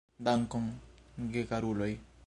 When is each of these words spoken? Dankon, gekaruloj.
Dankon, 0.27 0.65
gekaruloj. 1.37 1.93